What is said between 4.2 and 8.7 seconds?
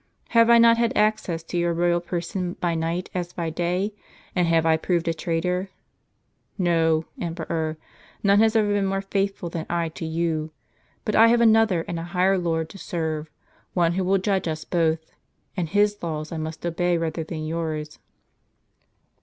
and have I proved a traitor? No, emperor, none has ever